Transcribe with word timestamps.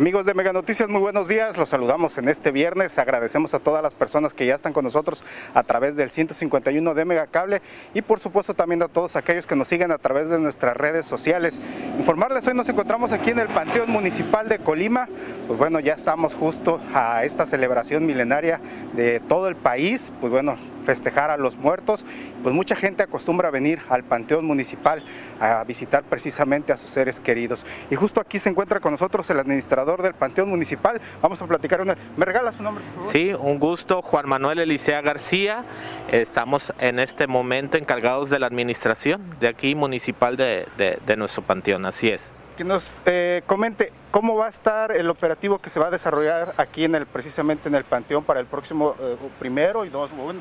Amigos 0.00 0.24
de 0.24 0.32
Mega 0.32 0.54
Noticias, 0.54 0.88
muy 0.88 1.02
buenos 1.02 1.28
días. 1.28 1.58
Los 1.58 1.68
saludamos 1.68 2.16
en 2.16 2.30
este 2.30 2.52
viernes. 2.52 2.98
Agradecemos 2.98 3.52
a 3.52 3.58
todas 3.58 3.82
las 3.82 3.94
personas 3.94 4.32
que 4.32 4.46
ya 4.46 4.54
están 4.54 4.72
con 4.72 4.82
nosotros 4.82 5.22
a 5.52 5.62
través 5.62 5.94
del 5.94 6.10
151 6.10 6.94
de 6.94 7.04
Mega 7.04 7.26
Cable 7.26 7.60
y 7.92 8.00
por 8.00 8.18
supuesto 8.18 8.54
también 8.54 8.82
a 8.82 8.88
todos 8.88 9.14
aquellos 9.16 9.46
que 9.46 9.56
nos 9.56 9.68
siguen 9.68 9.92
a 9.92 9.98
través 9.98 10.30
de 10.30 10.38
nuestras 10.38 10.74
redes 10.74 11.04
sociales. 11.04 11.60
Informarles, 11.98 12.48
hoy 12.48 12.54
nos 12.54 12.70
encontramos 12.70 13.12
aquí 13.12 13.28
en 13.28 13.40
el 13.40 13.48
Panteón 13.48 13.90
Municipal 13.90 14.48
de 14.48 14.58
Colima. 14.58 15.06
Pues 15.46 15.58
bueno, 15.58 15.80
ya 15.80 15.92
estamos 15.92 16.34
justo 16.34 16.80
a 16.94 17.22
esta 17.26 17.44
celebración 17.44 18.06
milenaria 18.06 18.58
de 18.94 19.20
todo 19.20 19.48
el 19.48 19.56
país. 19.56 20.14
Pues 20.18 20.32
bueno, 20.32 20.56
festejar 20.84 21.30
a 21.30 21.36
los 21.36 21.56
muertos. 21.56 22.04
Pues 22.42 22.54
mucha 22.54 22.76
gente 22.76 23.02
acostumbra 23.02 23.48
a 23.48 23.50
venir 23.50 23.80
al 23.88 24.04
Panteón 24.04 24.44
Municipal 24.46 25.02
a 25.40 25.64
visitar 25.64 26.02
precisamente 26.04 26.72
a 26.72 26.76
sus 26.76 26.90
seres 26.90 27.20
queridos. 27.20 27.66
Y 27.90 27.96
justo 27.96 28.20
aquí 28.20 28.38
se 28.38 28.48
encuentra 28.48 28.80
con 28.80 28.92
nosotros 28.92 29.28
el 29.30 29.38
administrador 29.40 30.02
del 30.02 30.14
Panteón 30.14 30.48
Municipal. 30.48 31.00
Vamos 31.22 31.40
a 31.42 31.46
platicar 31.46 31.80
con 31.80 31.90
él. 31.90 31.96
¿Me 32.16 32.24
regala 32.24 32.52
su 32.52 32.62
nombre, 32.62 32.82
por 32.84 33.04
favor? 33.04 33.12
Sí, 33.12 33.32
un 33.32 33.58
gusto. 33.58 34.02
Juan 34.02 34.28
Manuel 34.28 34.58
Elisea 34.58 35.00
García. 35.00 35.64
Estamos 36.10 36.72
en 36.78 36.98
este 36.98 37.26
momento 37.26 37.78
encargados 37.78 38.30
de 38.30 38.38
la 38.38 38.46
administración 38.46 39.22
de 39.40 39.48
aquí 39.48 39.74
municipal 39.74 40.36
de, 40.36 40.66
de, 40.76 40.98
de 41.06 41.16
nuestro 41.16 41.42
panteón. 41.42 41.86
Así 41.86 42.08
es 42.08 42.30
que 42.60 42.64
nos 42.64 43.02
eh, 43.06 43.40
comente 43.46 43.90
cómo 44.10 44.36
va 44.36 44.44
a 44.44 44.48
estar 44.50 44.92
el 44.92 45.08
operativo 45.08 45.58
que 45.58 45.70
se 45.70 45.80
va 45.80 45.86
a 45.86 45.90
desarrollar 45.90 46.52
aquí 46.58 46.84
en 46.84 46.94
el 46.94 47.06
precisamente 47.06 47.70
en 47.70 47.74
el 47.74 47.84
Panteón 47.84 48.22
para 48.22 48.38
el 48.38 48.44
próximo 48.44 48.94
eh, 49.00 49.16
primero 49.38 49.86
y 49.86 49.88
dos. 49.88 50.10
Bueno, 50.14 50.40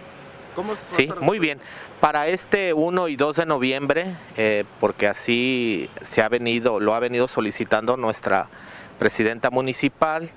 ¿cómo 0.59 0.75
sí, 0.87 1.09
muy 1.21 1.39
bien. 1.39 1.57
Para 2.01 2.27
este 2.27 2.73
1 2.73 3.07
y 3.07 3.15
2 3.15 3.37
de 3.37 3.45
noviembre, 3.45 4.07
eh, 4.35 4.65
porque 4.81 5.07
así 5.07 5.89
se 6.01 6.21
ha 6.21 6.27
venido, 6.27 6.81
lo 6.81 6.93
ha 6.93 6.99
venido 6.99 7.29
solicitando 7.29 7.95
nuestra 7.95 8.49
presidenta 8.97 9.51
municipal, 9.51 10.29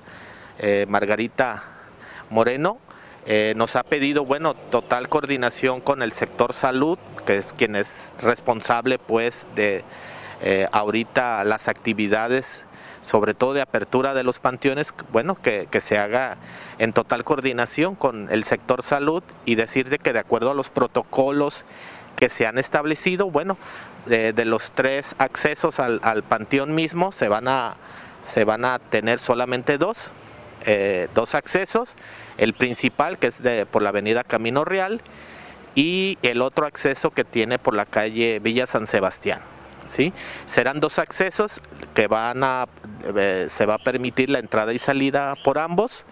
eh, 0.59 0.85
Margarita 0.87 1.61
Moreno, 2.29 2.77
eh, 3.25 3.51
nos 3.57 3.75
ha 3.75 3.83
pedido, 3.83 4.23
bueno, 4.23 4.53
total 4.53 5.09
coordinación 5.09 5.81
con 5.81 6.01
el 6.01 6.13
sector 6.13 6.53
salud, 6.53 6.97
que 7.25 7.35
es 7.35 7.51
quien 7.51 7.75
es 7.75 8.13
responsable, 8.21 8.99
pues, 8.99 9.45
de 9.55 9.83
ahorita 10.71 11.45
las 11.45 11.69
actividades, 11.69 12.63
sobre 13.03 13.33
todo 13.33 13.53
de 13.53 13.61
apertura 13.61 14.13
de 14.15 14.23
los 14.23 14.39
panteones, 14.39 14.93
bueno, 15.11 15.35
que, 15.35 15.67
se 15.79 15.99
haga 15.99 16.37
en 16.79 16.93
total 16.93 17.23
coordinación 17.23 17.95
con 17.95 18.29
el 18.31 18.43
sector 18.43 18.81
salud 18.81 19.21
y 19.45 19.55
decirle 19.55 19.99
que 19.99 20.13
de 20.13 20.19
acuerdo 20.19 20.51
a 20.51 20.53
los 20.55 20.69
protocolos 20.69 21.65
que 22.15 22.29
se 22.29 22.47
han 22.47 22.57
establecido, 22.57 23.29
bueno, 23.29 23.57
de, 24.05 24.33
de 24.33 24.45
los 24.45 24.71
tres 24.71 25.15
accesos 25.19 25.79
al, 25.79 26.23
panteón 26.23 26.73
mismo 26.73 27.11
se 27.11 27.27
van 27.27 27.47
a, 27.47 27.75
se 28.23 28.45
van 28.45 28.65
a 28.65 28.79
tener 28.79 29.19
solamente 29.19 29.77
dos, 29.77 30.11
eh, 30.65 31.09
dos 31.13 31.35
accesos, 31.35 31.95
el 32.37 32.53
principal 32.53 33.17
que 33.17 33.27
es 33.27 33.43
de, 33.43 33.65
por 33.65 33.81
la 33.81 33.89
avenida 33.89 34.23
Camino 34.23 34.63
Real 34.63 35.01
y 35.75 36.17
el 36.21 36.41
otro 36.41 36.65
acceso 36.65 37.11
que 37.11 37.25
tiene 37.25 37.59
por 37.59 37.75
la 37.75 37.85
calle 37.85 38.39
Villa 38.39 38.65
San 38.65 38.87
Sebastián. 38.87 39.41
¿Sí? 39.85 40.13
Serán 40.47 40.79
dos 40.79 40.99
accesos 40.99 41.61
que 41.93 42.07
van 42.07 42.43
a, 42.43 42.65
eh, 43.15 43.47
se 43.49 43.65
va 43.65 43.75
a 43.75 43.77
permitir 43.77 44.29
la 44.29 44.39
entrada 44.39 44.73
y 44.73 44.79
salida 44.79 45.33
por 45.43 45.59
ambos. 45.59 46.05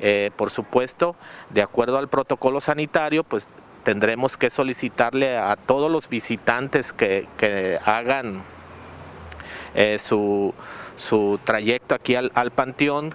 Eh, 0.00 0.30
por 0.36 0.50
supuesto, 0.50 1.16
de 1.50 1.62
acuerdo 1.62 1.98
al 1.98 2.08
protocolo 2.08 2.60
sanitario, 2.60 3.24
pues 3.24 3.46
tendremos 3.82 4.36
que 4.36 4.50
solicitarle 4.50 5.38
a 5.38 5.56
todos 5.56 5.90
los 5.90 6.08
visitantes 6.08 6.92
que, 6.92 7.78
hagan 7.84 8.42
eh, 9.74 9.98
su, 9.98 10.54
su, 10.96 11.38
trayecto 11.44 11.94
aquí 11.94 12.14
al, 12.16 12.32
al 12.34 12.50
panteón, 12.50 13.14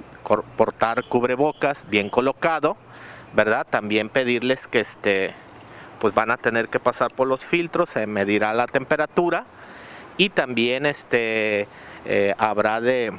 portar 0.56 1.03
cubrebocas 1.03 1.88
bien 1.90 2.09
colocado, 2.09 2.78
¿verdad? 3.34 3.68
También 3.69 4.09
pedirles 4.09 4.68
que 4.68 4.80
este, 4.80 5.34
pues 6.00 6.14
van 6.14 6.31
a 6.31 6.38
tener 6.38 6.69
que 6.69 6.80
pasar 6.80 7.14
por 7.14 7.28
los 7.28 7.46
filtros, 7.46 7.90
se 7.90 8.08
medirá 8.08 8.53
la 8.53 8.66
temperatura, 8.66 9.46
y 10.17 10.29
también 10.29 10.85
este, 10.85 11.67
eh, 12.05 12.33
habrá 12.38 12.81
de 12.81 13.13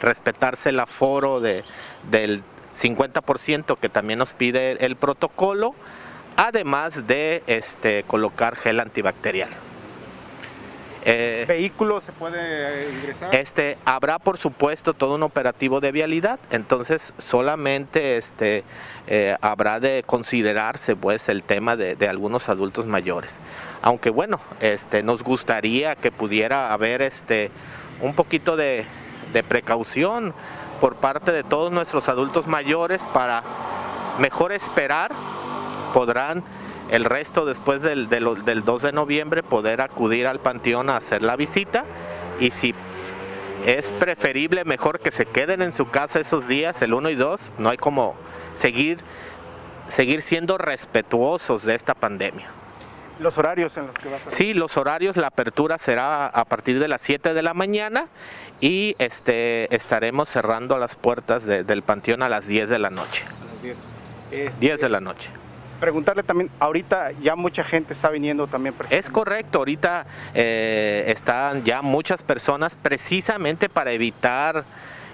respetarse 0.00 0.70
el 0.70 0.80
aforo 0.80 1.40
de, 1.40 1.64
del 2.10 2.42
50% 2.72 3.78
que 3.78 3.88
también 3.88 4.18
nos 4.18 4.34
pide 4.34 4.84
el 4.84 4.96
protocolo, 4.96 5.74
además 6.36 7.06
de 7.06 7.42
este, 7.46 8.02
colocar 8.04 8.56
gel 8.56 8.80
antibacterial. 8.80 9.50
Eh, 11.04 11.44
¿Vehículo 11.46 12.00
se 12.00 12.12
puede 12.12 12.90
ingresar? 12.90 13.34
Este, 13.34 13.76
habrá 13.84 14.18
por 14.18 14.38
supuesto 14.38 14.94
todo 14.94 15.16
un 15.16 15.22
operativo 15.22 15.80
de 15.80 15.92
vialidad, 15.92 16.38
entonces 16.50 17.12
solamente 17.18 18.16
este, 18.16 18.64
eh, 19.06 19.36
habrá 19.42 19.80
de 19.80 20.02
considerarse 20.06 20.96
pues 20.96 21.28
el 21.28 21.42
tema 21.42 21.76
de, 21.76 21.94
de, 21.94 22.08
algunos 22.08 22.48
adultos 22.48 22.86
mayores. 22.86 23.40
Aunque 23.82 24.08
bueno, 24.08 24.40
este, 24.60 25.02
nos 25.02 25.22
gustaría 25.22 25.94
que 25.94 26.10
pudiera 26.10 26.72
haber 26.72 27.02
este, 27.02 27.50
un 28.00 28.14
poquito 28.14 28.56
de, 28.56 28.86
de 29.34 29.42
precaución 29.42 30.32
por 30.80 30.96
parte 30.96 31.32
de 31.32 31.44
todos 31.44 31.70
nuestros 31.70 32.08
adultos 32.08 32.46
mayores 32.46 33.04
para 33.12 33.42
mejor 34.18 34.52
esperar, 34.52 35.10
podrán 35.92 36.42
el 36.90 37.04
resto 37.04 37.44
después 37.44 37.82
del, 37.82 38.08
del, 38.08 38.44
del, 38.44 38.64
2 38.64 38.82
de 38.82 38.92
noviembre 38.92 39.42
poder 39.42 39.80
acudir 39.80 40.26
al 40.26 40.40
panteón 40.40 40.90
a 40.90 40.96
hacer 40.96 41.22
la 41.22 41.36
visita 41.36 41.84
y 42.40 42.50
si 42.50 42.74
es 43.66 43.92
preferible 43.92 44.64
mejor 44.64 45.00
que 45.00 45.10
se 45.10 45.24
queden 45.24 45.62
en 45.62 45.72
su 45.72 45.88
casa 45.88 46.20
esos 46.20 46.46
días, 46.46 46.82
el 46.82 46.92
1 46.92 47.10
y 47.10 47.14
2, 47.14 47.52
no 47.58 47.70
hay 47.70 47.78
como 47.78 48.14
seguir, 48.54 48.98
seguir 49.88 50.20
siendo 50.20 50.58
respetuosos 50.58 51.64
de 51.64 51.74
esta 51.74 51.94
pandemia. 51.94 52.46
¿Los 53.20 53.38
horarios 53.38 53.76
en 53.76 53.86
los 53.86 53.96
que 53.96 54.08
va 54.08 54.16
a 54.16 54.18
estar? 54.18 54.32
Sí, 54.32 54.54
los 54.54 54.76
horarios, 54.76 55.16
la 55.16 55.28
apertura 55.28 55.78
será 55.78 56.26
a 56.26 56.44
partir 56.44 56.80
de 56.80 56.88
las 56.88 57.00
7 57.00 57.32
de 57.32 57.42
la 57.42 57.54
mañana 57.54 58.08
y 58.60 58.96
este, 58.98 59.74
estaremos 59.74 60.28
cerrando 60.28 60.78
las 60.78 60.96
puertas 60.96 61.46
de, 61.46 61.64
del 61.64 61.82
panteón 61.82 62.22
a 62.22 62.28
las 62.28 62.46
10 62.48 62.68
de 62.68 62.78
la 62.78 62.90
noche. 62.90 63.24
A 63.24 63.44
las 63.44 63.62
10. 63.62 63.78
Este... 64.32 64.60
10 64.60 64.80
de 64.80 64.88
la 64.88 65.00
noche 65.00 65.30
preguntarle 65.80 66.22
también, 66.22 66.50
ahorita 66.58 67.12
ya 67.12 67.36
mucha 67.36 67.64
gente 67.64 67.92
está 67.92 68.10
viniendo 68.10 68.46
también. 68.46 68.74
Es 68.90 69.10
correcto, 69.10 69.58
ahorita 69.58 70.06
eh, 70.34 71.04
están 71.08 71.64
ya 71.64 71.82
muchas 71.82 72.22
personas 72.22 72.76
precisamente 72.80 73.68
para 73.68 73.92
evitar 73.92 74.64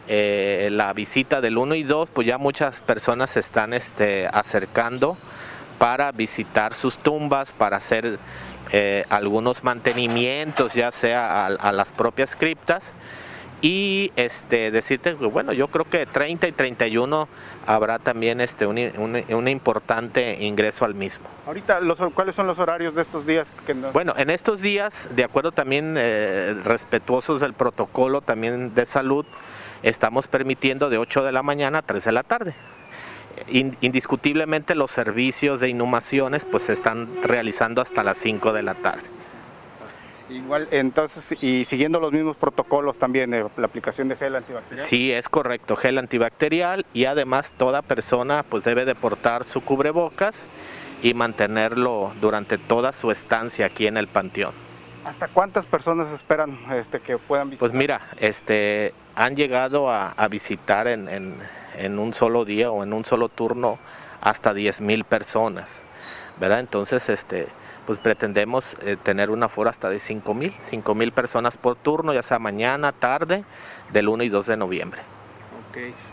eh, 0.08 0.68
la 0.72 0.92
visita 0.92 1.40
del 1.40 1.58
1 1.58 1.74
y 1.76 1.82
2, 1.82 2.10
pues 2.10 2.26
ya 2.26 2.38
muchas 2.38 2.80
personas 2.80 3.30
se 3.30 3.40
están 3.40 3.72
este, 3.72 4.28
acercando 4.32 5.16
para 5.78 6.12
visitar 6.12 6.74
sus 6.74 6.98
tumbas, 6.98 7.52
para 7.52 7.76
hacer 7.76 8.18
eh, 8.72 9.04
algunos 9.08 9.64
mantenimientos, 9.64 10.74
ya 10.74 10.92
sea 10.92 11.44
a, 11.44 11.46
a 11.46 11.72
las 11.72 11.92
propias 11.92 12.36
criptas 12.36 12.94
y 13.62 14.12
este 14.16 14.70
decirte 14.70 15.12
bueno 15.12 15.52
yo 15.52 15.68
creo 15.68 15.84
que 15.84 16.06
30 16.06 16.48
y 16.48 16.52
31 16.52 17.28
habrá 17.66 17.98
también 17.98 18.40
este 18.40 18.66
un, 18.66 18.78
un, 18.78 19.22
un 19.34 19.48
importante 19.48 20.42
ingreso 20.42 20.84
al 20.84 20.94
mismo. 20.94 21.26
Ahorita 21.46 21.80
los, 21.80 22.00
cuáles 22.14 22.34
son 22.34 22.46
los 22.46 22.58
horarios 22.58 22.94
de 22.94 23.02
estos 23.02 23.26
días 23.26 23.52
que 23.66 23.74
no... 23.74 23.92
bueno 23.92 24.14
en 24.16 24.30
estos 24.30 24.60
días 24.60 25.08
de 25.14 25.24
acuerdo 25.24 25.52
también 25.52 25.94
eh, 25.98 26.56
respetuosos 26.64 27.40
del 27.40 27.54
protocolo 27.54 28.20
también 28.20 28.74
de 28.74 28.86
salud 28.86 29.26
estamos 29.82 30.28
permitiendo 30.28 30.88
de 30.90 30.98
8 30.98 31.24
de 31.24 31.32
la 31.32 31.42
mañana 31.42 31.78
a 31.78 31.82
3 31.82 32.04
de 32.04 32.12
la 32.12 32.22
tarde. 32.22 32.54
Indiscutiblemente 33.48 34.74
los 34.74 34.90
servicios 34.90 35.60
de 35.60 35.70
inhumaciones 35.70 36.44
pues 36.44 36.64
se 36.64 36.74
están 36.74 37.08
realizando 37.22 37.80
hasta 37.80 38.02
las 38.02 38.18
5 38.18 38.52
de 38.52 38.62
la 38.62 38.74
tarde 38.74 39.19
Igual, 40.30 40.68
entonces, 40.70 41.42
y 41.42 41.64
siguiendo 41.64 41.98
los 41.98 42.12
mismos 42.12 42.36
protocolos 42.36 42.98
también, 42.98 43.34
eh, 43.34 43.44
la 43.56 43.66
aplicación 43.66 44.08
de 44.08 44.16
gel 44.16 44.36
antibacterial. 44.36 44.86
Sí, 44.86 45.12
es 45.12 45.28
correcto, 45.28 45.74
gel 45.76 45.98
antibacterial 45.98 46.86
y 46.94 47.06
además 47.06 47.54
toda 47.56 47.82
persona 47.82 48.44
pues 48.48 48.62
debe 48.62 48.84
de 48.84 48.94
portar 48.94 49.42
su 49.42 49.60
cubrebocas 49.60 50.46
y 51.02 51.14
mantenerlo 51.14 52.12
durante 52.20 52.58
toda 52.58 52.92
su 52.92 53.10
estancia 53.10 53.66
aquí 53.66 53.86
en 53.86 53.96
el 53.96 54.06
panteón. 54.06 54.52
¿Hasta 55.04 55.28
cuántas 55.28 55.66
personas 55.66 56.12
esperan 56.12 56.58
este, 56.74 57.00
que 57.00 57.18
puedan 57.18 57.48
visitar? 57.50 57.70
Pues 57.70 57.78
mira, 57.78 58.00
este, 58.18 58.94
han 59.16 59.34
llegado 59.34 59.90
a, 59.90 60.12
a 60.12 60.28
visitar 60.28 60.86
en, 60.86 61.08
en, 61.08 61.34
en, 61.76 61.98
un 61.98 62.12
solo 62.12 62.44
día 62.44 62.70
o 62.70 62.84
en 62.84 62.92
un 62.92 63.04
solo 63.04 63.28
turno 63.28 63.78
hasta 64.20 64.52
10 64.52 64.82
mil 64.82 65.04
personas, 65.04 65.80
¿verdad? 66.38 66.60
Entonces, 66.60 67.08
este, 67.08 67.48
pues 67.90 67.98
pretendemos 67.98 68.76
eh, 68.82 68.96
tener 69.02 69.30
una 69.30 69.46
aforo 69.46 69.68
hasta 69.68 69.90
de 69.90 69.98
5 69.98 70.32
mil, 70.32 70.54
5 70.56 70.94
mil 70.94 71.10
personas 71.10 71.56
por 71.56 71.74
turno, 71.74 72.14
ya 72.14 72.22
sea 72.22 72.38
mañana, 72.38 72.92
tarde, 72.92 73.42
del 73.92 74.08
1 74.08 74.22
y 74.22 74.28
2 74.28 74.46
de 74.46 74.56
noviembre. 74.56 75.02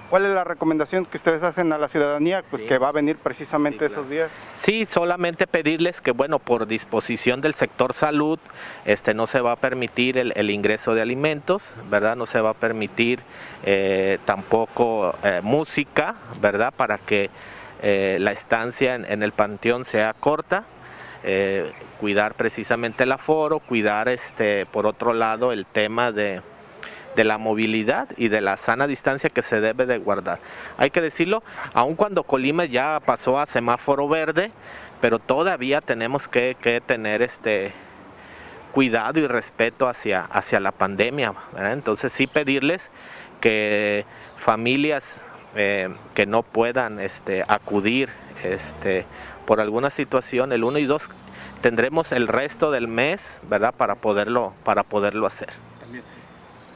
¿Cuál 0.10 0.26
es 0.26 0.32
la 0.32 0.44
recomendación 0.44 1.06
que 1.06 1.18
ustedes 1.18 1.44
hacen 1.44 1.72
a 1.72 1.78
la 1.78 1.88
ciudadanía? 1.88 2.44
Pues 2.50 2.64
que 2.64 2.80
va 2.80 2.90
a 2.90 2.92
venir 2.94 3.18
precisamente 3.18 3.86
esos 3.86 4.10
días. 4.10 4.32
Sí, 4.56 4.88
solamente 4.88 5.46
pedirles 5.46 6.02
que, 6.02 6.10
bueno, 6.10 6.40
por 6.40 6.66
disposición 6.66 7.42
del 7.42 7.54
sector 7.54 7.94
salud, 7.94 8.40
este, 8.86 9.14
no 9.14 9.28
se 9.28 9.40
va 9.40 9.52
a 9.52 9.56
permitir 9.58 10.18
el, 10.18 10.50
ingreso 10.50 10.96
de 10.96 11.04
alimentos, 11.04 11.76
¿verdad? 11.92 12.16
No 12.16 12.26
se 12.26 12.42
va 12.42 12.50
a 12.50 12.56
permitir 12.56 13.20
eh, 13.64 14.18
tampoco 14.26 15.14
eh, 15.24 15.42
música, 15.44 16.16
¿verdad? 16.42 16.74
Para 16.76 16.98
que 16.98 17.30
eh, 17.84 18.18
la 18.20 18.32
estancia 18.32 18.96
en, 18.96 19.22
el 19.22 19.32
panteón 19.32 19.86
sea 19.86 20.14
corta. 20.14 20.64
Cuidar 22.00 22.34
precisamente 22.36 23.04
el 23.04 23.12
aforo, 23.12 23.60
cuidar 23.60 24.08
este, 24.10 24.66
por 24.66 24.86
otro 24.86 25.14
lado 25.14 25.52
el 25.52 25.66
tema 25.66 26.12
de, 26.12 26.42
de 27.18 27.24
la 27.24 27.40
movilidad 27.40 28.08
y 28.16 28.28
de 28.28 28.42
la 28.42 28.58
sana 28.58 28.86
distancia 28.86 29.32
que 29.32 29.42
se 29.42 29.60
debe 29.60 29.88
de 29.88 29.98
guardar. 29.98 30.40
Hay 30.78 30.92
que 30.92 31.02
decirlo, 31.02 31.44
aun 31.74 31.96
cuando 31.96 32.24
Colima 32.24 32.66
ya 32.66 33.02
pasó 33.04 33.40
a 33.40 33.48
semáforo 33.48 34.08
verde, 34.08 34.52
pero 35.02 35.18
todavía 35.18 35.82
tenemos 35.82 36.28
que, 36.28 36.56
tener 36.86 37.24
este 37.24 37.74
cuidado 38.72 39.20
y 39.20 39.26
respeto 39.26 39.90
hacia, 39.90 40.22
hacia 40.26 40.60
la 40.60 40.72
pandemia. 40.72 41.34
Entonces 41.58 42.14
sí 42.14 42.28
pedirles 42.28 42.92
que 43.42 44.06
familias 44.38 45.20
eh, 45.56 45.90
que 46.14 46.28
no 46.28 46.44
puedan 46.44 47.00
este, 47.00 47.44
acudir 47.48 48.10
este, 48.44 49.06
por 49.48 49.62
alguna 49.62 49.90
situación, 49.90 50.52
el 50.52 50.64
1 50.64 50.78
y 50.78 50.86
2 50.86 51.10
tendremos 51.62 52.12
el 52.12 52.28
resto 52.28 52.70
del 52.70 52.88
mes, 52.88 53.40
¿verdad? 53.50 53.74
Para 53.74 53.96
poderlo, 53.96 54.54
para 54.64 54.84
poderlo 54.84 55.26
hacer. 55.26 55.50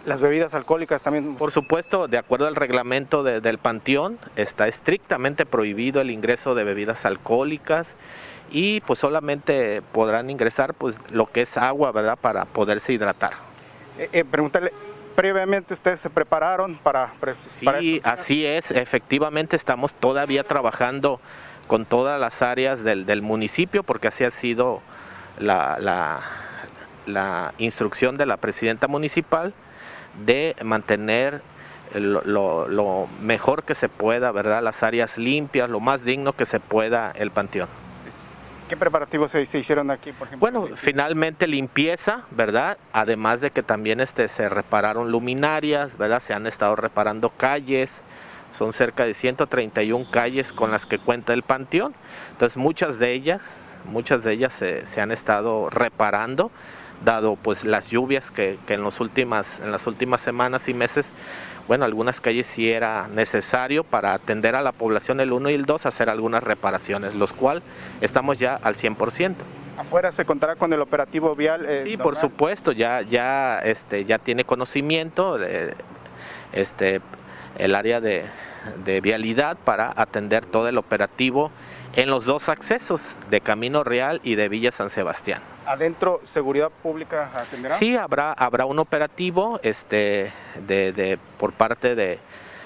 Las 0.05 0.21
bebidas 0.21 0.55
alcohólicas 0.55 1.03
también. 1.03 1.35
Por 1.35 1.51
supuesto, 1.51 2.07
de 2.07 2.17
acuerdo 2.17 2.47
al 2.47 2.55
reglamento 2.55 3.23
del 3.23 3.57
Panteón, 3.59 4.17
está 4.35 4.67
estrictamente 4.67 5.45
prohibido 5.45 6.01
el 6.01 6.09
ingreso 6.09 6.55
de 6.55 6.63
bebidas 6.63 7.05
alcohólicas 7.05 7.95
y 8.49 8.81
pues 8.81 8.97
solamente 8.97 9.83
podrán 9.91 10.29
ingresar 10.29 10.73
pues 10.73 10.97
lo 11.11 11.27
que 11.27 11.41
es 11.41 11.57
agua, 11.57 11.91
¿verdad? 11.91 12.17
Para 12.19 12.45
poderse 12.45 12.93
hidratar. 12.93 13.33
Eh, 13.99 14.09
eh 14.11 14.23
pregúntale, 14.23 14.71
previamente 15.15 15.73
ustedes 15.73 15.99
se 15.99 16.09
prepararon 16.09 16.75
para... 16.75 17.13
sí, 17.47 18.01
así 18.03 18.45
es, 18.45 18.71
efectivamente 18.71 19.55
estamos 19.55 19.93
todavía 19.93 20.43
trabajando 20.43 21.19
con 21.71 21.85
todas 21.85 22.19
las 22.19 22.41
áreas 22.41 22.83
del, 22.83 23.21
municipio 23.21 23.81
porque 23.81 24.09
así 24.09 24.25
ha 24.25 24.29
sido 24.29 24.81
la, 25.39 26.19
la 27.05 27.53
instrucción 27.59 28.17
de 28.17 28.25
la 28.25 28.35
presidenta 28.35 28.89
municipal 28.89 29.53
de 30.25 30.53
mantener 30.65 31.41
lo, 31.95 33.07
mejor 33.21 33.63
que 33.63 33.73
se 33.73 33.87
pueda, 33.87 34.33
¿verdad? 34.33 34.61
Las 34.61 34.83
áreas 34.83 35.17
limpias, 35.17 35.69
lo 35.69 35.79
más 35.79 36.03
digno 36.03 36.33
que 36.33 36.43
se 36.43 36.59
pueda 36.59 37.13
el 37.15 37.31
panteón. 37.31 37.69
¿Qué 38.67 38.75
preparativos 38.75 39.31
se, 39.31 39.41
hicieron 39.41 39.91
aquí, 39.91 40.11
por 40.11 40.27
ejemplo? 40.27 40.51
Bueno, 40.51 40.75
finalmente 40.75 41.47
limpieza, 41.47 42.23
¿verdad? 42.31 42.77
Además 42.91 43.39
de 43.39 43.49
que 43.49 43.63
también 43.63 44.01
este, 44.01 44.27
se 44.27 44.49
repararon 44.49 45.09
luminarias, 45.09 45.97
¿verdad? 45.97 46.19
Se 46.19 46.33
han 46.33 46.47
estado 46.47 46.75
reparando 46.75 47.29
calles, 47.29 48.01
son 48.51 48.73
cerca 48.73 49.05
de 49.05 49.13
131 49.13 50.05
calles 50.11 50.53
con 50.53 50.71
las 50.71 50.85
que 50.85 50.99
cuenta 50.99 51.33
el 51.33 51.43
panteón. 51.43 51.93
Entonces 52.31 52.57
muchas 52.57 52.99
de 52.99 53.13
ellas, 53.13 53.55
muchas 53.85 54.23
de 54.23 54.33
ellas 54.33 54.53
se 54.53 55.01
han 55.01 55.11
estado 55.11 55.69
reparando 55.69 56.51
dado 57.03 57.35
pues 57.35 57.63
las 57.63 57.89
lluvias 57.89 58.31
que, 58.31 58.57
en, 58.67 58.83
los 58.83 58.99
últimas, 58.99 59.59
en 59.59 59.71
las 59.71 59.87
últimas 59.87 60.21
semanas 60.21 60.69
y 60.69 60.73
meses, 60.73 61.09
bueno, 61.67 61.85
algunas 61.85 62.21
calles 62.21 62.47
sí 62.47 62.71
era 62.71 63.07
necesario 63.07 63.83
para 63.83 64.13
atender 64.13 64.55
a 64.55 64.61
la 64.61 64.71
población 64.71 65.19
el 65.19 65.31
1 65.31 65.49
y 65.49 65.53
el 65.53 65.65
2 65.65 65.85
hacer 65.85 66.09
algunas 66.09 66.43
reparaciones, 66.43 67.15
los 67.15 67.33
cuales 67.33 67.63
estamos 68.01 68.39
ya 68.39 68.55
al 68.55 68.75
100%. 68.75 69.35
¿Afuera 69.77 70.11
se 70.11 70.25
contará 70.25 70.55
con 70.55 70.73
el 70.73 70.81
operativo 70.81 71.35
vial? 71.35 71.65
Eh, 71.67 71.83
sí, 71.85 71.97
por 71.97 72.15
supuesto, 72.15 72.71
ya, 72.71 73.01
ya, 73.01 73.59
este, 73.59 74.05
ya 74.05 74.19
tiene 74.19 74.43
conocimiento 74.43 75.39
este, 76.51 77.01
el 77.61 77.75
área 77.75 78.01
de, 78.01 78.25
de 78.83 79.01
vialidad 79.01 79.57
para 79.57 79.93
atender 79.95 80.45
todo 80.45 80.67
el 80.67 80.77
operativo 80.77 81.51
en 81.95 82.09
los 82.09 82.25
dos 82.25 82.49
accesos 82.49 83.15
de 83.29 83.41
Camino 83.41 83.83
Real 83.83 84.19
y 84.23 84.35
de 84.35 84.49
Villa 84.49 84.71
San 84.71 84.89
Sebastián. 84.89 85.41
¿Adentro 85.65 86.19
seguridad 86.23 86.71
pública 86.81 87.29
atenderá? 87.33 87.77
Sí, 87.77 87.95
habrá, 87.95 88.33
habrá 88.33 88.65
un 88.65 88.79
operativo 88.79 89.59
este, 89.63 90.31
de, 90.67 91.19
por 91.37 91.53
parte 91.53 91.95
de 91.95 92.19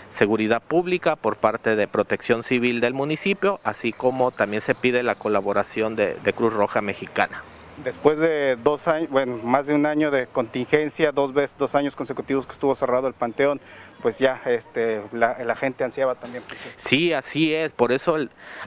seguridad 0.09 0.62
pública, 0.62 1.15
por 1.15 1.36
parte 1.36 1.75
de 1.75 1.88
protección 1.88 2.42
civil 2.42 2.80
del 2.80 2.94
municipio, 2.94 3.59
así 3.63 3.92
como 3.92 4.31
también 4.31 4.62
se 4.62 4.75
pide 4.75 5.03
la 5.03 5.15
colaboración 5.15 5.95
de 5.95 6.33
Cruz 6.36 6.53
Roja 6.53 6.81
Mexicana 6.81 7.44
después 7.83 8.19
de 8.19 8.57
dos 8.63 8.88
años, 8.88 9.10
bueno, 9.10 9.38
más 9.44 9.68
de 9.68 9.75
un 9.75 9.86
año 9.86 10.12
de 10.12 10.27
contingencia, 10.27 11.12
dos 11.12 11.33
veces, 11.33 11.57
dos 11.57 11.75
años 11.75 11.95
consecutivos 11.95 12.48
que 12.48 12.54
estuvo 12.54 12.74
cerrado 12.75 13.07
el 13.07 13.13
Panteón, 13.13 13.60
pues 14.01 14.19
ya 14.19 14.42
este, 14.45 15.01
la, 15.12 15.56
gente 15.56 15.83
ansiaba 15.83 16.16
también. 16.16 16.44
Sí, 16.75 17.13
así 17.13 17.54
es, 17.54 17.74
por 17.74 17.92
eso, 17.92 18.18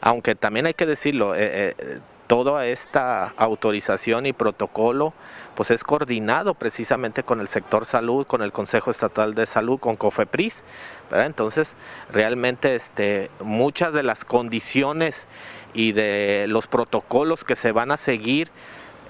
aunque 0.01 0.35
también 0.35 0.67
hay 0.67 0.75
que 0.75 0.87
decirlo, 0.87 1.35
eh, 1.35 1.75
eh, 1.79 1.99
toda 2.27 2.67
esta 2.67 3.33
autorización 3.37 4.27
y 4.27 4.33
protocolo 4.33 5.15
pues 5.55 5.73
es 5.73 5.83
coordinado 5.83 6.55
precisamente 6.55 7.25
con 7.25 7.41
el 7.41 7.49
sector 7.49 7.85
salud, 7.85 8.25
con 8.27 8.43
el 8.43 8.53
Consejo 8.53 8.93
Estatal 8.93 9.35
de 9.35 9.45
Salud, 9.45 9.81
con 9.81 9.97
COFEPRIS, 9.97 10.63
entonces 11.11 11.75
realmente 12.13 12.77
este, 12.77 13.29
muchas 13.41 13.93
de 13.93 14.05
las 14.05 14.25
condiciones 14.25 15.27
y 15.75 15.93
de 15.93 16.47
los 16.49 16.69
protocolos 16.69 17.43
que 17.43 17.57
se 17.57 17.73
van 17.73 17.91
a 17.91 17.97
seguir 17.97 18.51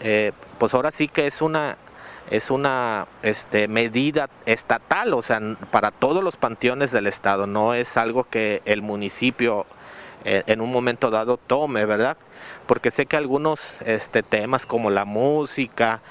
eh, 0.00 0.32
pues 0.58 0.74
ahora 0.74 0.90
sí 0.90 1.08
que 1.08 1.26
es 1.26 1.42
una 1.42 1.76
es 2.30 2.50
una 2.50 3.06
este, 3.22 3.68
medida 3.68 4.28
estatal, 4.44 5.14
o 5.14 5.22
sea, 5.22 5.40
para 5.70 5.90
todos 5.90 6.22
los 6.22 6.36
panteones 6.36 6.92
del 6.92 7.06
estado, 7.06 7.46
no 7.46 7.72
es 7.72 7.96
algo 7.96 8.24
que 8.24 8.60
el 8.66 8.82
municipio 8.82 9.64
eh, 10.24 10.42
en 10.46 10.60
un 10.60 10.70
momento 10.70 11.10
dado 11.10 11.38
tome, 11.38 11.86
¿verdad? 11.86 12.16
Porque 12.66 12.90
sé 12.90 13.06
que 13.06 13.16
algunos 13.16 13.80
este, 13.82 14.22
temas 14.22 14.66
como 14.66 14.90
la 14.90 15.04
música, 15.04 16.02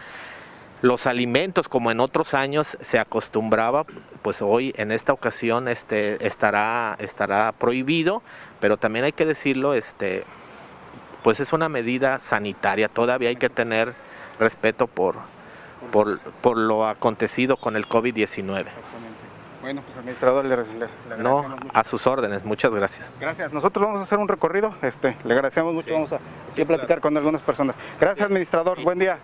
los 0.81 1.07
alimentos, 1.07 1.69
como 1.69 1.91
en 1.91 1.99
otros 1.99 2.33
años 2.33 2.77
se 2.81 2.99
acostumbraba, 2.99 3.85
pues 4.21 4.41
hoy 4.41 4.73
en 4.77 4.91
esta 4.91 5.13
ocasión 5.13 5.67
este, 5.67 6.25
estará, 6.25 6.95
estará 6.99 7.51
prohibido, 7.51 8.21
pero 8.59 8.77
también 8.77 9.05
hay 9.05 9.11
que 9.11 9.25
decirlo, 9.25 9.73
este, 9.73 10.23
pues 11.23 11.39
es 11.39 11.53
una 11.53 11.69
medida 11.69 12.19
sanitaria, 12.19 12.87
todavía 12.87 13.29
hay 13.29 13.35
que 13.35 13.49
tener 13.49 13.93
respeto 14.39 14.87
por, 14.87 15.15
por, 15.91 16.57
lo 16.57 16.87
acontecido 16.87 17.57
con 17.57 17.75
el 17.75 17.87
COVID-19. 17.87 18.65
Bueno, 19.67 19.81
pues 19.81 19.97
administrador, 19.97 20.45
le, 20.45 21.21
No, 21.21 21.45
a 21.73 21.83
sus 21.83 22.07
órdenes, 22.07 22.45
muchas 22.45 22.73
gracias. 22.73 23.11
Gracias, 23.19 23.51
nosotros 23.51 23.85
vamos 23.85 23.99
a 23.99 24.03
hacer 24.03 24.17
un 24.17 24.29
recorrido, 24.29 24.73
este, 24.81 25.17
le 25.25 25.33
agradecemos 25.33 25.73
mucho, 25.73 25.93
vamos 25.93 26.13
a, 26.13 26.19
platicar 26.65 27.01
con 27.01 27.17
algunas 27.17 27.41
personas. 27.41 27.75
Gracias, 27.99 28.27
administrador, 28.27 28.81
buen 28.81 28.97
día. 28.97 29.19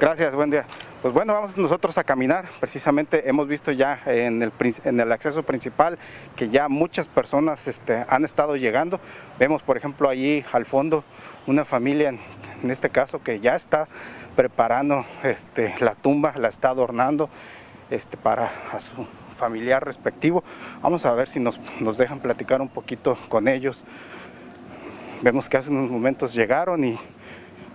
gracias, 0.00 0.34
buen 0.34 0.48
día. 0.48 0.64
Pues 1.02 1.12
bueno, 1.12 1.34
vamos 1.34 1.58
nosotros 1.58 1.98
a 1.98 2.04
caminar, 2.04 2.46
precisamente 2.58 3.28
hemos 3.28 3.46
visto 3.46 3.70
ya 3.70 4.00
en 4.06 4.42
el, 4.42 4.50
en 4.84 4.98
el 4.98 5.12
acceso 5.12 5.42
principal 5.42 5.98
que 6.36 6.48
ya 6.48 6.70
muchas 6.70 7.06
personas 7.06 7.68
este, 7.68 8.06
han 8.08 8.24
estado 8.24 8.56
llegando. 8.56 8.98
Vemos, 9.38 9.62
por 9.62 9.76
ejemplo, 9.76 10.08
allí 10.08 10.42
al 10.52 10.64
fondo 10.64 11.04
una 11.46 11.66
familia, 11.66 12.08
en 12.62 12.70
este 12.70 12.88
caso, 12.88 13.22
que 13.22 13.40
ya 13.40 13.56
está 13.56 13.88
preparando 14.36 15.04
este, 15.22 15.74
la 15.80 15.94
tumba, 15.96 16.32
la 16.38 16.48
está 16.48 16.70
adornando 16.70 17.28
este, 17.90 18.16
para 18.16 18.50
a 18.72 18.80
su 18.80 19.06
familiar 19.32 19.84
respectivo. 19.84 20.42
Vamos 20.82 21.06
a 21.06 21.14
ver 21.14 21.28
si 21.28 21.40
nos, 21.40 21.58
dejan 21.98 22.20
platicar 22.20 22.60
un 22.60 22.68
poquito 22.68 23.16
con 23.28 23.48
ellos. 23.48 23.84
Vemos 25.22 25.48
que 25.48 25.56
hace 25.56 25.70
unos 25.70 25.90
momentos 25.90 26.34
llegaron 26.34 26.84
y 26.84 26.98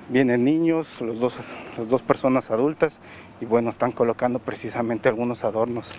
vienen 0.10 0.44
niños, 0.44 1.02
los 1.02 1.20
dos, 1.20 1.40
las 1.78 1.88
dos 1.88 2.02
personas 2.02 2.52
adultas 2.52 3.02
y 3.42 3.46
bueno, 3.46 3.70
están 3.70 3.92
colocando 3.92 4.40
precisamente 4.40 5.10
algunos 5.10 5.44
adornos 5.44 5.94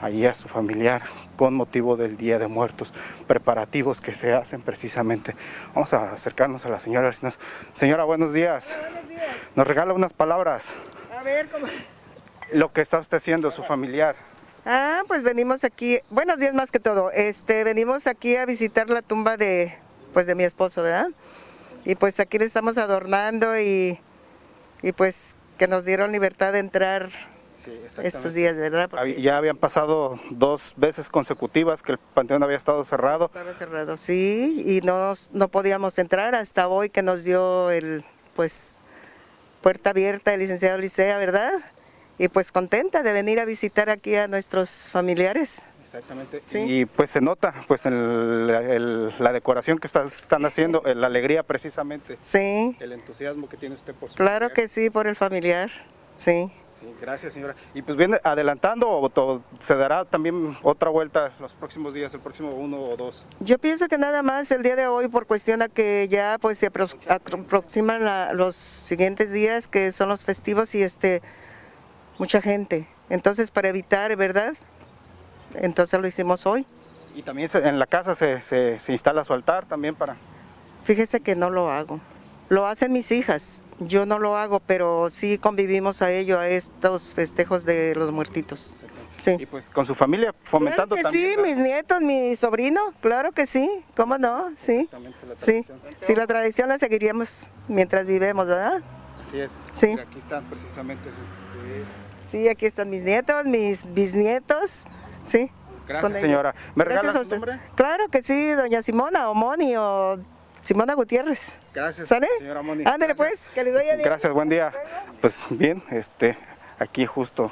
ahí 0.00 0.26
a 0.26 0.34
su 0.34 0.48
familiar 0.48 1.02
con 1.36 1.54
motivo 1.54 1.96
del 1.96 2.16
Día 2.16 2.38
de 2.38 2.46
Muertos, 2.46 2.92
preparativos 3.26 4.00
que 4.00 4.14
se 4.14 4.32
hacen 4.32 4.60
precisamente. 4.60 5.34
Vamos 5.74 5.94
a 5.94 6.12
acercarnos 6.12 6.66
a 6.66 6.68
la 6.68 6.78
señora. 6.78 7.10
Señora, 7.72 8.04
buenos 8.04 8.32
días. 8.32 8.76
buenos 8.80 9.08
días. 9.08 9.22
Nos 9.56 9.66
regala 9.66 9.92
unas 9.94 10.12
palabras. 10.12 10.74
A 11.18 11.22
ver, 11.22 11.48
¿cómo? 11.48 11.66
Lo 12.52 12.72
que 12.72 12.82
está 12.82 12.98
usted 12.98 13.16
haciendo, 13.16 13.50
su 13.50 13.62
familiar. 13.62 14.14
Ah, 14.66 15.02
pues 15.06 15.22
venimos 15.22 15.62
aquí, 15.62 15.98
buenos 16.08 16.38
días 16.38 16.54
más 16.54 16.70
que 16.70 16.80
todo, 16.80 17.10
este, 17.10 17.64
venimos 17.64 18.06
aquí 18.06 18.36
a 18.36 18.46
visitar 18.46 18.88
la 18.88 19.02
tumba 19.02 19.36
de, 19.36 19.76
pues 20.14 20.26
de 20.26 20.34
mi 20.34 20.44
esposo, 20.44 20.82
¿verdad? 20.82 21.10
Y 21.84 21.96
pues 21.96 22.18
aquí 22.18 22.38
le 22.38 22.46
estamos 22.46 22.78
adornando 22.78 23.58
y, 23.60 24.00
y 24.80 24.92
pues 24.92 25.36
que 25.58 25.68
nos 25.68 25.84
dieron 25.84 26.12
libertad 26.12 26.54
de 26.54 26.60
entrar 26.60 27.10
estos 28.02 28.32
días, 28.32 28.56
¿verdad? 28.56 28.90
ya 29.18 29.36
habían 29.36 29.56
pasado 29.58 30.18
dos 30.30 30.72
veces 30.76 31.10
consecutivas 31.10 31.82
que 31.82 31.92
el 31.92 31.98
panteón 31.98 32.42
había 32.42 32.56
estado 32.56 32.84
cerrado. 32.84 33.26
Estaba 33.26 33.52
cerrado, 33.52 33.96
sí, 33.98 34.64
y 34.66 34.80
no, 34.80 35.12
no 35.32 35.48
podíamos 35.48 35.98
entrar 35.98 36.34
hasta 36.34 36.68
hoy 36.68 36.88
que 36.88 37.02
nos 37.02 37.22
dio 37.22 37.70
el, 37.70 38.02
pues, 38.34 38.78
puerta 39.60 39.90
abierta 39.90 40.32
el 40.32 40.40
licenciado 40.40 40.78
Licea, 40.78 41.18
¿verdad? 41.18 41.52
Y 42.18 42.28
pues 42.28 42.52
contenta 42.52 43.02
de 43.02 43.12
venir 43.12 43.40
a 43.40 43.44
visitar 43.44 43.90
aquí 43.90 44.14
a 44.16 44.28
nuestros 44.28 44.88
familiares. 44.88 45.62
Exactamente. 45.84 46.40
Y 46.66 46.86
pues 46.86 47.10
se 47.10 47.20
nota 47.20 47.54
pues 47.68 47.86
en 47.86 48.46
la 48.48 49.32
decoración 49.32 49.78
que 49.78 49.86
están 49.86 50.44
haciendo, 50.44 50.82
la 50.82 51.06
alegría 51.06 51.44
precisamente. 51.44 52.18
Sí. 52.22 52.76
El 52.80 52.92
entusiasmo 52.92 53.48
que 53.48 53.56
tiene 53.56 53.76
usted 53.76 53.94
por 53.94 54.08
su 54.08 54.16
Claro 54.16 54.50
que 54.50 54.66
sí, 54.66 54.90
por 54.90 55.06
el 55.06 55.14
familiar, 55.14 55.70
sí. 56.16 56.50
Gracias, 57.00 57.34
señora. 57.34 57.54
Y 57.74 57.82
pues 57.82 57.96
viene 57.96 58.18
adelantando 58.24 58.88
o 58.88 59.42
se 59.58 59.74
dará 59.74 60.04
también 60.04 60.56
otra 60.62 60.90
vuelta 60.90 61.32
los 61.40 61.54
próximos 61.54 61.94
días, 61.94 62.12
el 62.12 62.20
próximo 62.20 62.50
uno 62.50 62.78
o 62.82 62.96
dos. 62.96 63.24
Yo 63.40 63.58
pienso 63.58 63.86
que 63.88 63.96
nada 63.96 64.22
más 64.22 64.50
el 64.50 64.62
día 64.62 64.76
de 64.76 64.86
hoy 64.86 65.08
por 65.08 65.26
cuestión 65.26 65.62
a 65.62 65.68
que 65.68 66.08
ya 66.08 66.38
pues 66.40 66.58
se 66.58 66.66
aproximan 66.66 68.36
los 68.36 68.56
siguientes 68.56 69.32
días 69.32 69.68
que 69.68 69.92
son 69.92 70.08
los 70.08 70.24
festivos 70.24 70.74
y 70.74 70.82
este 70.82 71.22
mucha 72.18 72.40
gente. 72.40 72.88
Entonces 73.10 73.50
para 73.50 73.68
evitar, 73.68 74.14
¿verdad? 74.16 74.54
Entonces 75.54 76.00
lo 76.00 76.06
hicimos 76.06 76.46
hoy. 76.46 76.66
Y 77.14 77.22
también 77.22 77.48
en 77.54 77.78
la 77.78 77.86
casa 77.86 78.14
se, 78.14 78.40
se 78.40 78.92
instala 78.92 79.24
su 79.24 79.32
altar 79.32 79.66
también 79.66 79.94
para... 79.94 80.16
Fíjese 80.84 81.20
que 81.20 81.36
no 81.36 81.50
lo 81.50 81.70
hago. 81.70 82.00
Lo 82.48 82.66
hacen 82.66 82.92
mis 82.92 83.10
hijas, 83.10 83.64
yo 83.80 84.04
no 84.04 84.18
lo 84.18 84.36
hago, 84.36 84.60
pero 84.60 85.08
sí 85.08 85.38
convivimos 85.38 86.02
a 86.02 86.10
ello, 86.10 86.38
a 86.38 86.48
estos 86.48 87.14
festejos 87.14 87.64
de 87.64 87.94
los 87.94 88.12
muertitos. 88.12 88.74
Sí. 89.18 89.36
Y 89.38 89.46
pues 89.46 89.70
con 89.70 89.86
su 89.86 89.94
familia 89.94 90.34
fomentando 90.42 90.96
claro 90.96 91.10
que 91.10 91.16
Sí, 91.16 91.40
mis 91.40 91.56
nietos, 91.56 92.02
mi 92.02 92.36
sobrino, 92.36 92.92
claro 93.00 93.32
que 93.32 93.46
sí, 93.46 93.70
¿cómo 93.96 94.18
no? 94.18 94.52
Sí. 94.56 94.90
Sí, 95.38 95.64
sí, 96.00 96.14
la 96.14 96.26
tradición 96.26 96.68
la 96.68 96.78
seguiríamos 96.78 97.48
mientras 97.68 98.06
vivemos, 98.06 98.46
¿verdad? 98.48 98.82
Así 99.26 99.40
es. 99.40 99.52
Sí. 99.72 99.92
aquí 99.92 100.18
están 100.18 100.44
precisamente. 100.44 101.08
Sí, 102.30 102.48
aquí 102.48 102.66
están 102.66 102.90
mis 102.90 103.02
nietos, 103.02 103.44
mis 103.44 103.92
bisnietos, 103.92 104.84
sí. 105.24 105.50
Gracias, 105.86 106.20
señora. 106.20 106.54
¿Me 106.74 106.84
regala 106.84 107.12
su 107.12 107.30
nombre? 107.30 107.58
Claro 107.74 108.08
que 108.08 108.22
sí, 108.22 108.52
doña 108.52 108.82
Simona 108.82 109.28
o 109.28 109.34
Moni 109.34 109.76
o 109.76 110.16
Simona 110.62 110.94
Gutiérrez. 110.94 111.58
Gracias, 111.74 112.08
¿Sale? 112.08 112.26
señora 112.38 112.62
Mónica. 112.62 112.92
Ándale 112.92 113.14
pues, 113.14 113.50
que 113.54 113.64
les 113.64 113.74
vaya 113.74 113.94
bien. 113.94 114.04
Gracias, 114.04 114.32
buen 114.32 114.48
día. 114.48 114.72
Pues 115.20 115.44
bien, 115.50 115.82
este, 115.90 116.38
aquí 116.78 117.04
justo 117.04 117.50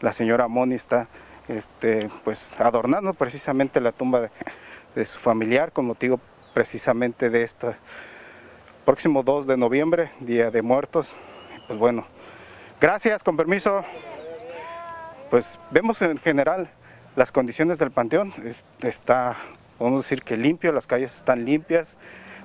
la 0.00 0.12
señora 0.12 0.48
Moni 0.48 0.74
está 0.74 1.08
este, 1.48 2.08
pues 2.24 2.58
adornando 2.58 3.12
precisamente 3.12 3.80
la 3.80 3.92
tumba 3.92 4.30
de, 4.94 5.04
su 5.04 5.18
familiar 5.18 5.72
con 5.72 5.84
motivo 5.84 6.20
precisamente 6.54 7.28
de 7.28 7.42
este 7.42 7.74
próximo 8.84 9.22
2 9.22 9.46
de 9.46 9.56
noviembre, 9.56 10.10
Día 10.20 10.50
de 10.50 10.62
Muertos. 10.62 11.16
Pues 11.66 11.78
bueno, 11.78 12.06
gracias, 12.80 13.22
con 13.22 13.36
permiso. 13.36 13.84
Pues 15.34 15.58
vemos 15.72 16.00
en 16.00 16.16
general 16.16 16.70
las 17.16 17.32
condiciones 17.32 17.80
del 17.80 17.90
panteón. 17.90 18.32
Está, 18.82 19.30
a 19.80 19.90
decir 19.90 20.22
que 20.22 20.36
limpio, 20.36 20.70
las 20.70 20.86
calles 20.86 21.16
están 21.16 21.44
limpias, 21.44 21.98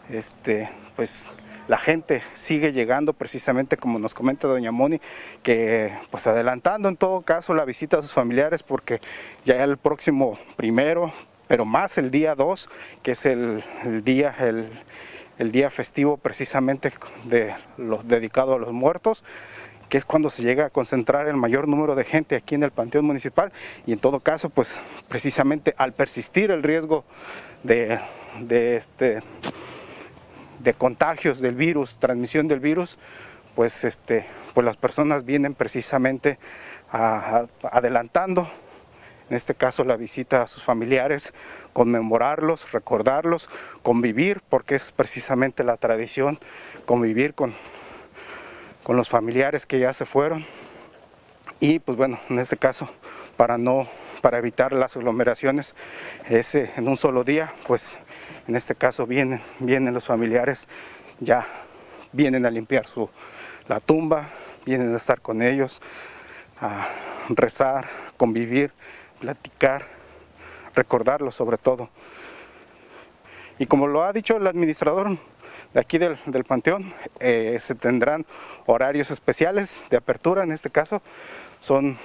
este, 0.09 0.71
pues 0.95 1.31
la 1.67 1.77
gente 1.77 2.23
sigue 2.33 2.71
llegando 2.73 3.13
precisamente 3.13 3.77
como 3.77 3.99
nos 3.99 4.15
comenta 4.15 4.47
doña 4.47 4.71
Moni, 4.71 4.99
que 5.43 5.95
pues 6.09 6.25
adelantando 6.25 6.89
en 6.89 6.97
todo 6.97 7.21
caso 7.21 7.53
la 7.53 7.63
visita 7.63 7.99
a 7.99 8.01
sus 8.01 8.11
familiares 8.11 8.63
porque 8.63 9.01
ya 9.45 9.63
el 9.63 9.77
próximo 9.77 10.39
primero, 10.55 11.13
pero 11.47 11.65
más 11.65 11.99
el 11.99 12.09
día 12.09 12.33
2, 12.33 12.69
que 13.03 13.11
es 13.11 13.27
el, 13.27 13.61
día, 14.03 14.35
el, 15.37 15.51
día 15.51 15.69
festivo 15.69 16.17
precisamente 16.17 16.91
de 17.25 17.53
los, 17.77 18.07
dedicado 18.07 18.55
a 18.55 18.57
los 18.57 18.73
muertos, 18.73 19.23
que 19.89 19.97
es 19.97 20.05
cuando 20.05 20.29
se 20.29 20.43
llega 20.43 20.65
a 20.65 20.69
concentrar 20.69 21.27
el 21.27 21.35
mayor 21.35 21.67
número 21.67 21.95
de 21.95 22.05
gente 22.05 22.35
aquí 22.35 22.55
en 22.55 22.63
el 22.63 22.71
Panteón 22.71 23.05
Municipal. 23.05 23.51
Y 23.85 23.93
en 23.93 23.99
todo 23.99 24.19
caso 24.19 24.49
pues 24.49 24.79
precisamente 25.09 25.73
al 25.77 25.93
persistir 25.93 26.51
el 26.51 26.63
riesgo 26.63 27.03
de, 27.63 27.99
de 28.39 28.75
este 28.77 29.21
de 30.59 30.73
contagios 30.73 31.39
del 31.39 31.55
virus, 31.55 31.97
transmisión 31.97 32.47
del 32.47 32.59
virus, 32.59 32.99
pues, 33.55 33.83
este, 33.83 34.25
pues 34.53 34.65
las 34.65 34.77
personas 34.77 35.25
vienen 35.25 35.53
precisamente 35.53 36.39
adelantando, 36.91 38.49
en 39.29 39.35
este 39.35 39.53
caso 39.53 39.83
la 39.83 39.95
visita 39.95 40.41
a 40.41 40.47
sus 40.47 40.63
familiares, 40.63 41.33
conmemorarlos, 41.73 42.71
recordarlos, 42.71 43.49
convivir, 43.83 44.41
porque 44.49 44.75
es 44.75 44.91
precisamente 44.91 45.63
la 45.63 45.77
tradición, 45.77 46.39
convivir 46.85 47.33
con, 47.35 47.53
con 48.89 48.97
los 48.97 49.07
familiares 49.07 49.67
que 49.67 49.77
ya 49.77 49.93
se 49.93 50.03
fueron. 50.03 50.43
Y 51.59 51.77
pues 51.77 51.95
bueno, 51.95 52.19
en 52.27 52.39
este 52.39 52.57
caso, 52.57 52.89
para 53.37 53.55
no 53.55 53.87
para 54.23 54.39
evitar 54.39 54.73
las 54.73 54.97
aglomeraciones 54.97 55.75
ese, 56.27 56.71
en 56.75 56.87
un 56.87 56.97
solo 56.97 57.23
día, 57.23 57.53
pues 57.67 57.99
en 58.47 58.55
este 58.55 58.73
caso 58.73 59.05
vienen, 59.05 59.43
vienen 59.59 59.93
los 59.93 60.07
familiares, 60.07 60.67
ya 61.19 61.45
vienen 62.13 62.47
a 62.47 62.49
limpiar 62.49 62.87
su, 62.87 63.07
la 63.67 63.79
tumba, 63.79 64.27
vienen 64.65 64.91
a 64.91 64.97
estar 64.97 65.21
con 65.21 65.43
ellos, 65.43 65.83
a 66.59 66.87
rezar, 67.29 67.87
convivir, 68.17 68.71
platicar, 69.19 69.85
recordarlo 70.73 71.29
sobre 71.31 71.59
todo. 71.59 71.91
Y 73.59 73.67
como 73.67 73.85
lo 73.85 74.01
ha 74.03 74.13
dicho 74.13 74.35
el 74.37 74.47
administrador 74.47 75.15
de 75.73 75.79
aquí 75.79 75.97
del, 75.97 76.17
Panteón, 76.47 76.93
eh, 77.19 77.57
se 77.59 77.75
tendrán 77.75 78.25
horarios 78.65 79.11
especiales 79.11 79.83
de 79.89 79.97
apertura, 79.97 80.43
en 80.43 80.51
este 80.51 80.69
caso 80.69 81.01
son 81.59 81.97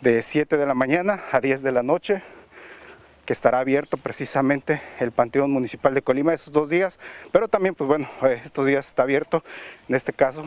de 0.00 0.22
7 0.22 0.56
de 0.56 0.66
la 0.66 0.74
mañana 0.74 1.22
a 1.32 1.40
10 1.40 1.62
de 1.62 1.72
la 1.72 1.82
noche, 1.82 2.22
que 3.26 3.32
estará 3.34 3.58
abierto 3.58 3.98
precisamente 3.98 4.80
el 5.00 5.12
Panteón 5.12 5.50
Municipal 5.50 5.92
de 5.92 6.00
Colima 6.00 6.32
esos 6.32 6.52
dos 6.52 6.70
días, 6.70 6.98
pero 7.30 7.46
también, 7.46 7.74
pues 7.74 7.88
bueno, 7.88 8.08
eh, 8.22 8.40
estos 8.42 8.64
días 8.64 8.86
está 8.86 9.02
abierto, 9.02 9.44
en 9.88 9.94
este 9.94 10.14
caso, 10.14 10.44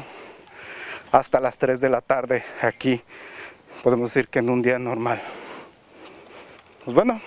hasta 1.11 1.39
las 1.39 1.59
3 1.59 1.79
de 1.79 1.89
la 1.89 2.01
tarde 2.01 2.43
aquí, 2.61 3.03
podemos 3.83 4.09
decir 4.09 4.29
que 4.29 4.39
en 4.39 4.49
un 4.49 4.63
día 4.63 4.79
normal. 4.79 5.21
Pues 6.83 6.95
bueno, 6.95 7.21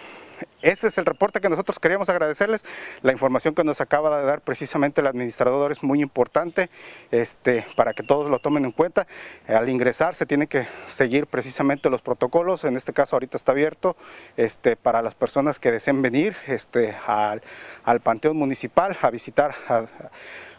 ese 0.65 0.89
es 0.89 0.99
el 0.99 1.07
reporte 1.07 1.41
que 1.41 1.49
nosotros 1.49 1.79
queríamos 1.79 2.09
agradecerles. 2.09 2.65
La 3.03 3.13
información 3.13 3.55
que 3.55 3.65
nos 3.65 3.81
acaba 3.81 4.19
de 4.19 4.25
dar 4.25 4.41
precisamente 4.41 5.01
el 5.01 5.07
administrador 5.07 5.71
es 5.73 5.83
muy 5.83 6.01
importante 6.01 6.71
este, 7.11 7.67
para 7.77 7.93
que 7.93 8.03
todos 8.03 8.31
lo 8.31 8.39
tomen 8.39 8.65
en 8.65 8.73
cuenta. 8.73 9.07
Al 9.47 9.69
ingresar 9.69 10.15
se 10.15 10.27
tienen 10.27 10.49
que 10.49 10.67
seguir 10.87 11.27
precisamente 11.27 11.91
los 11.91 12.03
protocolos. 12.03 12.65
En 12.65 12.77
este 12.77 12.93
caso 12.93 13.17
ahorita 13.17 13.37
está 13.37 13.53
abierto 13.53 13.97
este, 14.37 14.77
para 14.77 15.03
las 15.03 15.15
personas 15.15 15.59
que 15.59 15.71
deseen 15.71 16.03
venir 16.03 16.35
este, 16.47 16.97
al, 17.07 17.43
al 17.85 18.01
Panteón 18.01 18.37
Municipal 18.37 18.97
a 19.03 19.11
visitar 19.11 19.55
a, 19.69 19.87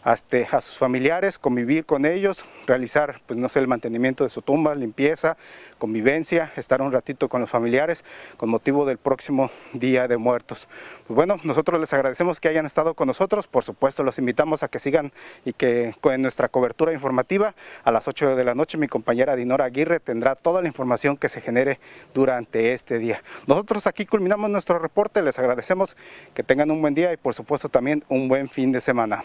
a 0.06 0.60
sus 0.60 0.78
familiares, 0.78 1.36
convivir 1.36 1.84
con 1.84 2.06
ellos, 2.06 2.44
realizar, 2.68 3.20
pues 3.26 3.36
no 3.40 3.48
sé, 3.48 3.58
el 3.58 3.66
mantenimiento 3.66 4.22
de 4.22 4.30
su 4.30 4.40
tumba, 4.40 4.76
limpieza, 4.76 5.36
convivencia, 5.78 6.52
estar 6.54 6.80
un 6.80 6.92
ratito 6.92 7.28
con 7.28 7.40
los 7.40 7.50
familiares 7.50 8.04
con 8.36 8.48
motivo 8.48 8.86
del 8.86 8.98
próximo 8.98 9.50
Día 9.72 10.06
de 10.06 10.16
Muertos. 10.16 10.68
Pues 11.08 11.16
bueno, 11.16 11.38
nosotros 11.42 11.80
les 11.80 11.92
agradecemos 11.92 12.38
que 12.38 12.46
hayan 12.46 12.66
estado 12.66 12.94
con 12.94 13.08
nosotros, 13.08 13.48
por 13.48 13.64
supuesto 13.64 14.04
los 14.04 14.20
invitamos 14.20 14.62
a 14.62 14.68
que 14.68 14.78
sigan 14.78 15.10
y 15.44 15.52
que 15.52 15.92
en 16.04 16.22
nuestra 16.22 16.48
cobertura 16.48 16.92
informativa 16.92 17.56
a 17.82 17.90
las 17.90 18.06
8 18.06 18.36
de 18.36 18.44
la 18.44 18.54
noche 18.54 18.78
mi 18.78 18.86
compañera 18.86 19.34
Dinora 19.34 19.64
Aguirre 19.64 19.98
tendrá 19.98 20.36
toda 20.36 20.62
la 20.62 20.68
información 20.68 21.16
que 21.16 21.28
se 21.28 21.40
genere 21.40 21.80
durante 22.14 22.72
este 22.72 22.98
día. 22.98 23.24
Nosotros 23.48 23.88
aquí 23.88 24.06
culminamos 24.06 24.50
nuestro 24.50 24.78
reporte, 24.78 25.20
les 25.20 25.36
agradecemos 25.40 25.96
que 26.32 26.44
tengan 26.44 26.70
un 26.70 26.80
buen 26.80 26.94
día 26.94 27.12
y 27.12 27.16
por 27.16 27.34
supuesto 27.34 27.68
también 27.68 28.04
un 28.08 28.28
buen 28.28 28.48
fin 28.48 28.70
de 28.70 28.80
semana. 28.80 29.24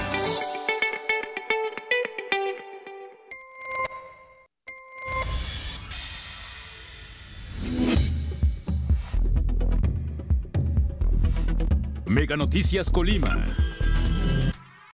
Noticias 12.37 12.89
Colima. 12.89 13.47